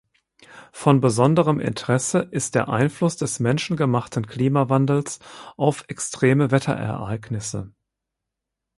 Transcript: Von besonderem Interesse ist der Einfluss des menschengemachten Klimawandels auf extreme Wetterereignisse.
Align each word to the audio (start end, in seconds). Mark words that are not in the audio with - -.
Von 0.71 0.99
besonderem 0.99 1.59
Interesse 1.59 2.21
ist 2.31 2.55
der 2.55 2.69
Einfluss 2.69 3.17
des 3.17 3.39
menschengemachten 3.39 4.25
Klimawandels 4.25 5.19
auf 5.57 5.85
extreme 5.89 6.49
Wetterereignisse. 6.49 7.71